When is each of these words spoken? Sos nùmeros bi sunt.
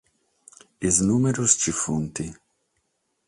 Sos 0.81 0.97
nùmeros 1.07 1.53
bi 1.61 1.71
sunt. 1.81 2.15